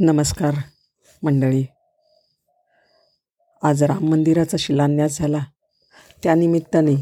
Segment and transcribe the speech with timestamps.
[0.00, 0.54] नमस्कार
[1.22, 1.64] मंडळी.
[3.62, 5.44] आज राम मंदिराचा शिलान्यास झाला.
[6.22, 6.94] त्यानिमित्ताने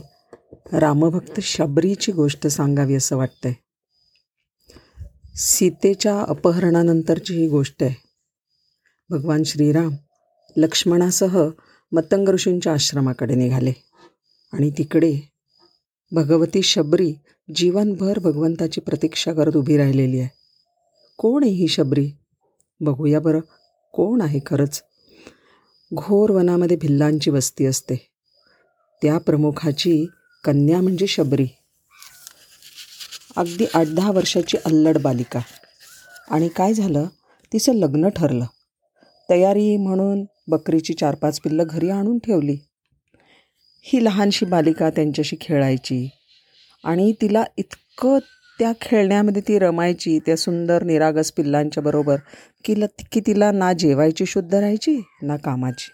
[0.72, 3.52] रामभक्त शबरीची गोष्ट सांगावी असं वाटतंय.
[5.36, 7.94] सीतेच्या अपहरणानंतरची ही गोष्ट आहे.
[9.08, 9.96] भगवान श्रीराम
[10.56, 11.48] लक्ष्मणासह
[11.92, 13.72] मतंग ऋषींच्या आश्रमाकडे निघाले
[14.52, 15.20] आणि तिकडे
[16.12, 17.14] भगवती शबरी
[17.54, 20.28] जीवनभर भगवंताची प्रतीक्षा करत उभी राहिलेली आहे.
[21.18, 22.12] कोण आहे ही शबरी?
[22.80, 23.40] बघूया बरं.
[23.92, 24.82] कोण आहे खरंच?
[25.94, 28.10] घोर वनामध्ये भिल्लांची वस्ती असते.
[29.02, 30.06] त्या प्रमुखाची
[30.44, 31.46] कन्या म्हणजे शबरी.
[33.36, 35.40] अगदी आठ दहा वर्षाची अल्लड बालिका.
[36.30, 37.06] आणि काय झालं?
[37.52, 38.44] तिचं लग्न ठरलं.
[39.30, 42.56] तयारी म्हणून बकरीची चार पाच पिल्लं घरी आणून ठेवली.
[43.82, 46.08] ही लहानशी बालिका त्यांच्याशी खेळायची.
[46.84, 48.18] आणि तिला इतकं
[48.58, 52.16] त्या खेळण्यामध्ये ती रमायची त्या सुंदर निरागस पिल्लांच्या बरोबर
[52.64, 55.90] की ल की तिला ना जेवायची शुद्ध राहायची ना कामाची.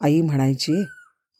[0.00, 0.84] आई म्हणायची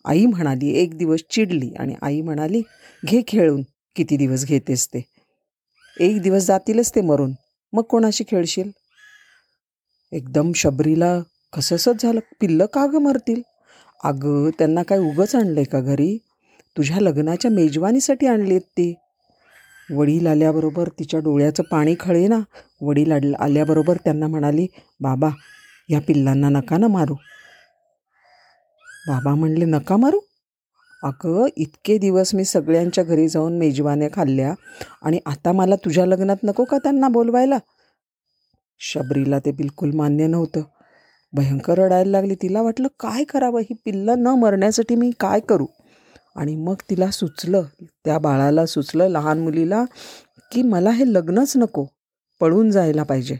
[0.04, 2.62] आई म्हणाली एक दिवस चिडली आणि आई म्हणाली
[3.06, 3.62] घे खेळून
[3.96, 5.02] किती दिवस घेतेस ते.
[6.00, 7.32] एक दिवस जातीलच ते मरून.
[7.72, 8.70] मग कोणाशी खेळशील?
[10.12, 11.20] एकदम शबरीला
[11.56, 13.42] कसंसंच झालं पिल्लं का गं मरतील?
[14.04, 16.18] अगं त्यांना काय उगंच आणलं का घरी?
[16.76, 18.94] तुझ्या लग्नाच्या मेजवानीसाठी आणली आहेत ती.
[19.94, 22.38] वडील आल्याबरोबर तिच्या डोळ्याचं पाणी खळे ना
[22.80, 24.66] वडील आड आल्याबरोबर त्यांना म्हणाली
[25.00, 25.28] बाबा
[25.88, 27.14] या पिल्लांना नका ना मारू.
[29.08, 30.20] बाबा म्हणले नका मारू?
[31.02, 34.54] अगं इतके दिवस मी सगळ्यांच्या घरी जाऊन मेजवान्या खाल्ल्या
[35.02, 37.58] आणि आता मला तुझ्या लग्नात नको का त्यांना बोलवायला?
[38.80, 40.60] शबरीला ते बिलकुल मान्य नव्हतं.
[41.32, 42.34] भयंकर रडायला लागली.
[42.34, 43.60] तिला वाटलं काय करावं?
[43.60, 45.66] ही पिल्लं न मरण्यासाठी मी काय करू?
[46.36, 47.62] आणि मग तिला सुचलं
[48.04, 49.84] त्या बाळाला सुचलं लहान मुलीला
[50.52, 51.86] की मला हे लग्नच नको
[52.40, 53.36] पळून जायला पाहिजे.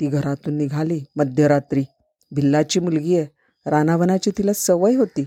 [0.00, 1.84] ती घरातून निघाली मध्यरात्री.
[2.32, 3.26] भिल्लाची मुलगी आहे.
[3.66, 5.26] रानावनाची तिला सवय होती.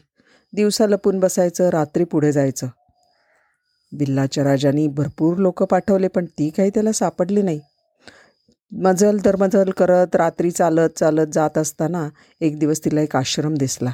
[0.54, 2.68] दिवसा लपून बसायचं रात्री पुढे जायचं.
[3.92, 7.60] बिल्लाच्या राजानी भरपूर लोक पाठवले पण ती काही त्याला सापडली नाही.
[8.72, 12.10] मजल तर मजल करत रात्री चालत चालत जात असताना
[12.42, 13.92] एक दिवस तिला एक आश्रम दिसला.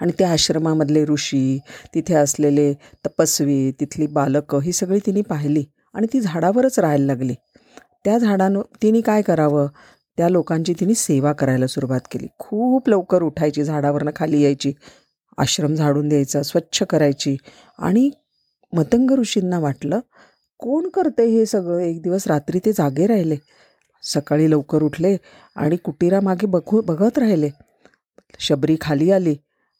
[0.00, 1.58] आणि त्या आश्रमामधले ऋषी
[1.94, 2.72] तिथे असलेले
[3.06, 7.34] तपस्वी तिथली बालकं ही सगळी तिने पाहिली आणि ती झाडावरच राहायला लागली.
[8.04, 9.66] त्या झाडानं तिने काय करावं?
[10.16, 12.26] त्या लोकांची तिने सेवा करायला सुरुवात केली.
[12.38, 14.72] खूप लवकर उठायची झाडावरनं खाली यायची
[15.38, 17.36] आश्रम झाडून द्यायचा स्वच्छ करायची
[17.78, 18.10] आणि
[18.72, 20.00] मतंग ऋषींना वाटलं
[20.58, 21.78] कोण करते हे सगळं?
[21.78, 23.36] एक दिवस रात्री ते जागे राहिले.
[24.02, 25.16] सकाळी लवकर उठले
[25.56, 27.50] आणि कुटीरामागे बघू बघत राहिले.
[28.38, 29.36] शबरी खाली आली.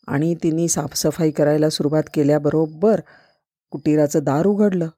[0.09, 3.01] आणि तिने साफसफाई करायला सुरुवात केल्याबरोबर
[3.71, 4.89] कुटीराचं दार उघडलं.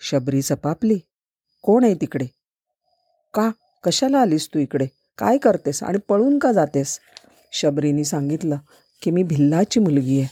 [0.00, 0.98] शबरी सपापली.
[1.62, 2.26] कोण आहे तिकडे?
[3.34, 3.50] का?
[3.84, 4.86] कशाला आलीस तू इकडे?
[5.18, 5.82] काय करतेस?
[5.82, 7.00] आणि पळून का जातेस?
[7.52, 8.56] शबरीने सांगितलं
[9.02, 10.28] की मी भिल्लाची मुलगी आहे.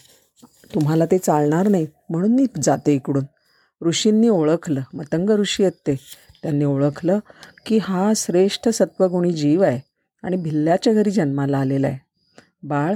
[0.74, 3.24] तुम्हाला ते चालणार नाही म्हणून मी जाते इकडून.
[3.86, 4.80] ऋषींनी ओळखलं.
[4.94, 5.94] मतंग ऋषी आहेत ते.
[6.42, 7.18] त्यांनी ओळखलं
[7.66, 9.80] की हा श्रेष्ठ सत्वगुणी जीव आहे
[10.22, 11.98] आणि भिल्ल्याच्या घरी जन्माला आलेला आहे.
[12.62, 12.94] बाळ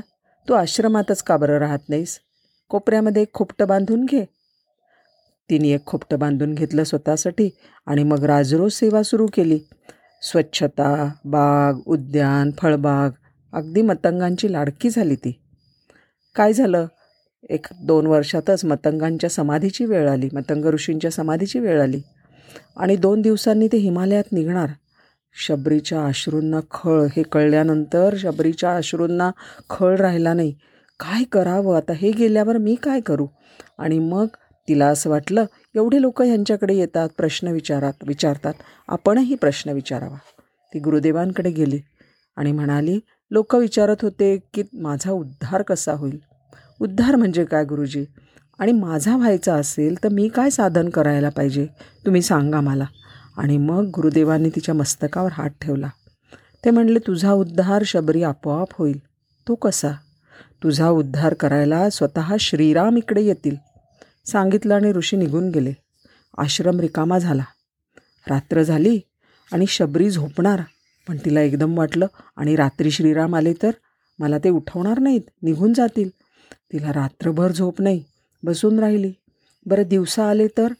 [0.48, 2.20] तू आश्रमातच का बरं राहत नाहीस?
[2.68, 4.24] कोपऱ्यामध्ये एक खोपटं बांधून घे.
[5.50, 7.50] तिने एक खोपटं बांधून घेतलं स्वतःसाठी
[7.86, 9.58] आणि मग राजरोज सेवा सुरू केली.
[10.22, 13.10] स्वच्छता बाग उद्यान फळबाग
[13.52, 15.40] अगदी मतंगांची लाडकी झाली ती.
[16.34, 16.86] काय झालं?
[17.50, 22.00] एक दोन वर्षातच मतंगांच्या समाधीची वेळ आली मतंग ऋषींच्या समाधीची वेळ आली.
[22.76, 24.68] आणि दोन दिवसांनी ते हिमालयात निघणार.
[25.38, 27.06] शबरीच्या अश्रूंना खळ.
[27.16, 29.30] हे कळल्यानंतर शबरीच्या अश्रूंना
[29.70, 30.52] खळ राहिला नाही.
[31.00, 31.76] काय करावं?
[31.76, 33.26] आता हे गेल्यावर मी काय करू?
[33.78, 34.26] आणि मग
[34.68, 35.44] तिला असं वाटलं
[35.74, 38.54] एवढे लोक ह्यांच्याकडे येतात प्रश्न विचारात विचारतात.
[38.88, 40.16] आपणही प्रश्न विचारावा.
[40.74, 41.80] ती गुरुदेवांकडे गेली
[42.36, 46.18] आणि म्हणाली लोक विचारत होते की माझा उद्धार कसा होईल?
[46.80, 48.04] उद्धार म्हणजे काय गुरुजी?
[48.58, 51.66] आणि माझा व्हायचा असेल तर मी काय साधन करायला पाहिजे?
[52.06, 52.84] तुम्ही सांगा मला.
[53.36, 55.88] आणि मग गुरुदेवांनी तिच्या मस्तकावर हात ठेवला.
[56.64, 58.98] ते म्हणले तुझा उद्धार शबरी आपोआप होईल.
[59.48, 59.88] तो कसा?
[60.62, 63.56] तुझा उद्धार करायला स्वतः श्रीराम इकडे येतील.
[64.26, 65.72] सांगितलं आणि ऋषी निघून गेले.
[66.38, 67.44] आश्रम रिकामा झाला.
[68.28, 69.00] रात्र झाली
[69.52, 70.60] आणि शबरी झोपणार.
[71.08, 72.06] पण तिला एकदम वाटलं
[72.36, 73.70] आणि रात्री श्रीराम आले तर?
[74.18, 75.20] मला ते उठवणार नाहीत.
[75.42, 76.10] निघून जातील.
[76.72, 78.04] तिला रात्रभर झोप नाही.
[78.42, 79.12] बसून राहिली.
[79.66, 80.72] बरं दिवसा आले तर?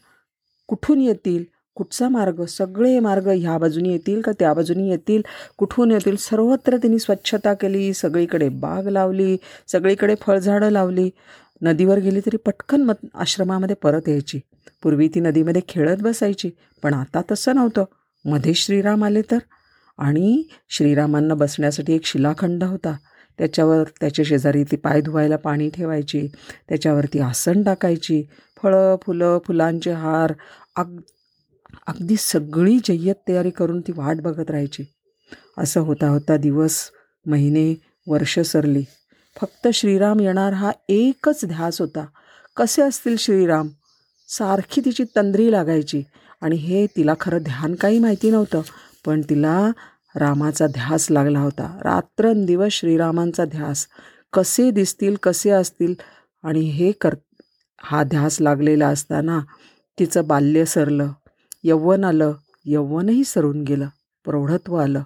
[0.67, 1.43] कुठून येतील?
[1.77, 2.43] कुठचा मार्ग?
[2.45, 5.21] सगळे मार्ग ह्या बाजूनी येतील का त्या बाजूनी येतील?
[5.57, 6.15] कुठून येतील?
[6.15, 9.37] सर्वत्र तिने स्वच्छता केली सगळीकडे बाग लावली
[9.67, 11.09] सगळीकडे फळझाडं लावली.
[11.61, 14.39] नदीवर गेली तरी पटकन मत आश्रमामध्ये परत यायची.
[14.83, 16.49] पूर्वी ती नदीमध्ये खेळत बसायची
[16.83, 17.83] पण आता तसं नव्हतं.
[18.25, 19.37] मध्ये श्रीराम आले तर?
[19.97, 22.95] आणि श्रीरामांना बसण्यासाठी एक शिलाखंड होता.
[23.37, 26.27] त्याच्यावर त्याच्या शेजारी ती पाय धुवायला पाणी ठेवायची
[26.69, 28.23] त्याच्यावरती आसन टाकायची.
[28.63, 30.33] फळं फुलं फुलांचे हार
[30.75, 30.97] अग
[31.87, 34.83] अगदी सगळी जय्यत तयारी करून ती वाट बघत राहायची.
[35.57, 36.89] असं होता होता दिवस
[37.25, 38.83] महिने वर्ष सरली.
[39.41, 42.05] फक्त श्रीराम येणार हा एकच ध्यास होता.
[42.57, 43.67] कसे असतील श्रीराम?
[44.27, 46.03] सारखी तिची तंद्री लागायची.
[46.41, 48.61] आणि हे तिला खरं ध्यान काही माहिती नव्हतं
[49.05, 49.71] पण तिला
[50.15, 51.79] रामाचा ध्यास लागला होता.
[51.83, 53.87] रात्रंदिवस श्रीरामांचा ध्यास.
[54.33, 55.93] कसे दिसतील कसे असतील?
[56.43, 57.15] आणि हे कर
[57.81, 59.39] हा ध्यास लागलेला असताना
[59.99, 61.11] तिचं बाल्य सरलं.
[61.63, 62.33] यौवन आलं
[62.65, 63.87] यवनही सरून गेलं
[64.25, 65.03] प्रौढत्व आलं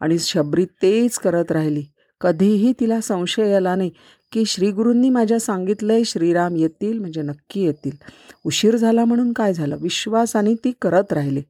[0.00, 1.84] आणि शबरी तेच करत राहिली.
[2.20, 3.90] कधीही तिला संशय आला नाही
[4.32, 7.96] की श्रीगुरूंनी माझ्या सांगितलं आहे श्रीराम येतील म्हणजे नक्की येतील.
[8.44, 9.76] उशीर झाला म्हणून काय झालं?
[9.80, 11.42] विश्वासाने ती करत राहिली.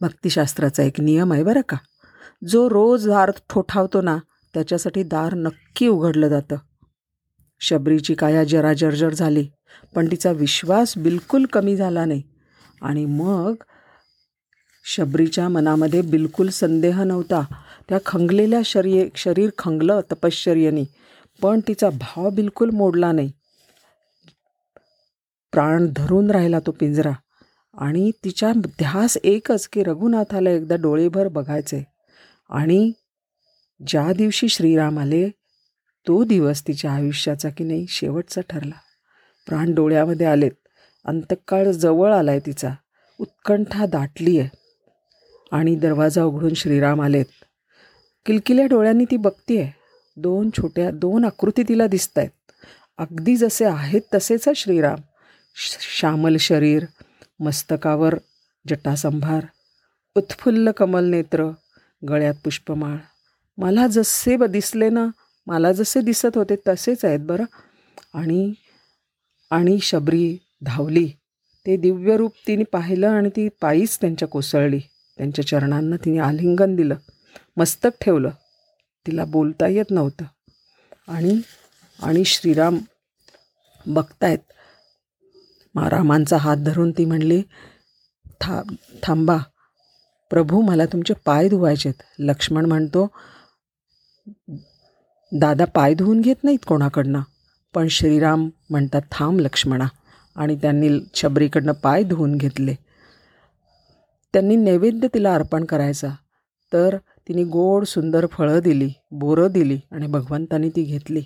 [0.00, 1.76] भक्तिशास्त्राचा एक नियम आहे बरं का.
[2.48, 4.18] जो रोज दार ठोठावतो ना
[4.54, 6.56] त्याच्यासाठी दार नक्की उघडलं जातं.
[7.60, 9.48] शबरीची काया जरा जर्जर झाली
[9.94, 12.22] पण तिचा विश्वास बिलकुल कमी झाला नाही.
[12.82, 13.54] आणि मग
[14.84, 17.44] शबरीच्या मनामध्ये बिलकुल संदेह नव्हता.
[17.88, 20.84] त्या खंगलेल्या शरीर शरीर खंगलं तपश्चर्येने
[21.42, 23.32] पण तिचा भाव बिलकुल मोडला नाही.
[25.52, 27.12] प्राण धरून राहिला तो पिंजरा
[27.74, 31.86] आणि तिच्या ध्यास एकच की रघुनाथाला एकदा डोळेभर बघायचे.
[32.50, 32.92] आणि
[33.86, 35.28] ज्या दिवशी श्रीराम आले
[36.06, 38.74] तो दिवस तिच्या आयुष्याचा की नाही शेवटचा ठरला.
[39.46, 40.67] प्राण डोळ्यामध्ये आलेत.
[41.08, 42.70] अंतकाळ जवळ आला आहे तिचा.
[43.20, 44.48] उत्कंठा दाटली आहे
[45.52, 47.24] आणि दरवाजा उघडून श्रीराम आलेत.
[48.26, 49.70] किलकिल्या डोळ्यांनी ती बघतीये.
[50.16, 52.52] दोन छोट्या दोन आकृती तिला दिसत आहेत
[52.98, 54.98] अगदी जसे आहेत तसेच श्रीराम.
[55.98, 56.84] श्यामल शरीर
[57.40, 58.14] मस्तकावर
[58.68, 59.46] जटासंभार
[60.16, 61.50] उत्फुल्ल कमल नेत्र
[62.08, 62.96] गळ्यात पुष्पमाळ.
[63.58, 65.06] मला जसे ब दिसले ना
[65.46, 67.44] मला जसे दिसत होते तसेच आहेत बरं.
[68.14, 68.52] आणि
[69.50, 71.08] आणि शबरी धावली.
[71.66, 74.80] ते दिव्यरूप तिने पाहिलं आणि ती पायीच त्यांच्या कोसळली.
[75.16, 76.94] त्यांच्या चरणांना तिने आलिंगन दिलं.
[77.56, 78.30] मस्तक ठेवलं.
[79.06, 80.24] तिला बोलता येत नव्हतं.
[81.08, 81.40] आणि
[82.02, 82.78] आणि श्रीराम
[83.86, 84.38] बघतायत.
[85.76, 87.42] रामांचा हात धरून ती म्हणली
[88.40, 88.62] था
[89.02, 89.36] थांबा.
[90.30, 91.94] प्रभू मला तुमचे पाय धुवायचेत.
[92.18, 93.08] लक्ष्मण म्हणतो
[95.32, 97.20] दादा पाय धुवून घेत नाहीत कोणाकडनं.
[97.74, 99.86] पण श्रीराम म्हणतात थांब लक्ष्मणा.
[100.38, 102.74] आणि त्यांनी शबरीकडनं पाय धुवून घेतले.
[104.32, 106.08] त्यांनी नैवेद्य तिला अर्पण करायचा.
[106.72, 106.96] तर
[107.28, 111.22] तिने गोड सुंदर फळं दिली बोरं दिली आणि भगवंतानी ती घेतली.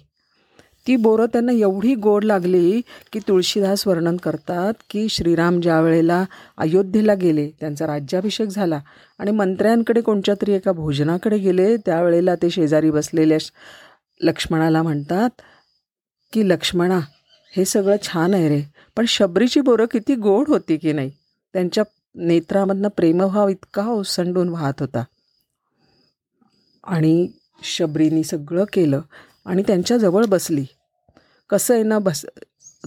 [0.87, 2.81] ती बोरं त्यांना एवढी गोड लागली
[3.12, 6.25] की तुळशीदास वर्णन करतात की श्रीराम ज्या वेळेला
[6.59, 8.81] अयोध्येला गेले त्यांचा राज्याभिषेक झाला
[9.19, 13.38] आणि मंत्र्यांकडे कोणत्या तरी एका भोजनाकडे गेले त्यावेळेला ते शेजारी बसलेल्या
[14.20, 15.31] लक्ष्मणाला म्हणतात
[16.32, 17.00] की लक्ष्मणा
[17.56, 18.72] हे सगळं छान आहे रे.
[18.97, 21.11] पण शबरीची बोरं किती गोड होती की नाही?
[21.53, 21.85] त्यांच्या
[22.15, 25.05] नेत्रामधनं प्रेमभाव इतका ओसंडून वाहत होता.
[26.85, 27.29] आणि
[27.62, 29.00] शबरीनी सगळं केलं
[29.47, 30.65] आणि त्यांच्याजवळ बसली.
[31.50, 32.27] कसं आहे ना बस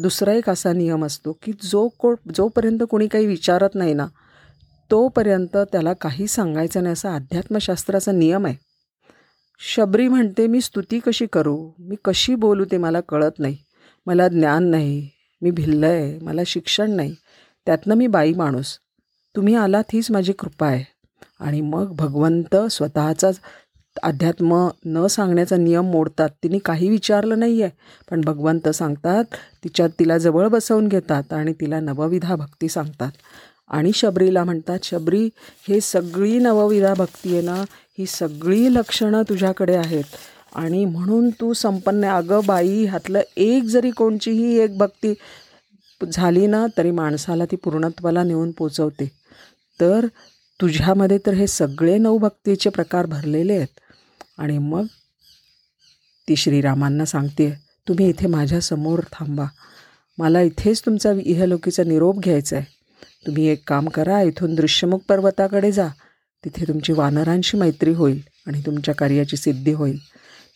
[0.01, 4.07] दुसरा एक असा नियम असतो की जो को जोपर्यंत कोणी काही विचारत नाही ना
[4.91, 8.55] तोपर्यंत त्याला काही सांगायचं नाही असा अध्यात्मशास्त्राचा नियम आहे.
[9.59, 11.71] शबरी म्हणते मी स्तुती कशी करू?
[11.79, 13.57] मी कशी बोलू ते मला कळत नाही.
[14.05, 15.09] मला ज्ञान नाही.
[15.45, 17.15] मी भिल्ल आहे मला शिक्षण नाही
[17.67, 18.67] त्यातनं मी बाई माणूस.
[19.35, 20.83] तुम्ही आलात हीच माझी कृपा आहे.
[21.39, 23.29] आणि मग भगवंत स्वतःचा
[24.03, 26.29] अध्यात्म न सांगण्याचा नियम मोडतात.
[26.43, 27.71] तिने काही विचारलं नाही आहे
[28.09, 33.11] पण भगवंत सांगतात तिच्यात तिला जवळ बसवून घेतात आणि तिला नवविधा भक्ती सांगतात.
[33.69, 35.29] आणि शबरीला म्हणतात शबरी
[35.67, 37.63] हे सगळी नवविधा भक्ती आहे ना
[37.99, 40.03] ही सगळी लक्षणं तुझ्याकडे आहेत.
[40.55, 45.13] आणि म्हणून तू संपन्न अगं बाई ह्यातलं एक जरी कोणचीही एक भक्ती
[46.13, 49.11] झाली ना तरी माणसाला ती पूर्णत्वाला नेऊन पोचवते.
[49.81, 50.05] तर
[50.61, 53.79] तुझ्यामध्ये तर हे सगळे नवभक्तीचे प्रकार भरलेले आहेत.
[54.37, 54.85] आणि मग
[56.29, 57.51] ती श्रीरामांना सांगते
[57.87, 59.45] तुम्ही इथे माझ्यासमोर थांबा.
[60.17, 62.65] मला इथेच तुमचा इहलोकीचा निरोप घ्यायचा आहे.
[63.27, 65.87] तुम्ही एक काम करा इथून दृश्यमुख पर्वताकडे जा.
[66.45, 69.97] तिथे तुमची वानरांशी मैत्री होईल आणि तुमच्या कार्याची सिद्धी होईल.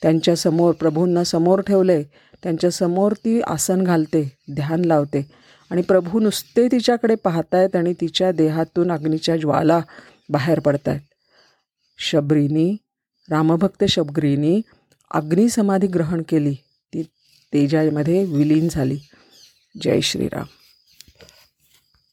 [0.01, 2.03] त्यांच्यासमोर प्रभूंना समोर ठेवलं आहे
[2.43, 5.31] त्यांच्यासमोर ती आसन घालते ध्यान लावते.
[5.71, 9.81] आणि प्रभू नुसते तिच्याकडे पाहतायत आणि तिच्या देहातून अग्नीच्या ज्वाला
[10.29, 11.01] बाहेर पडत आहेत
[11.99, 12.77] शबरीनी
[13.29, 14.61] रामभक्त शबरीनी
[15.11, 16.53] अग्निसमाधी ग्रहण केली.
[16.93, 17.03] ती
[17.53, 18.97] तेजामध्ये विलीन झाली.
[19.81, 20.45] जय श्रीराम.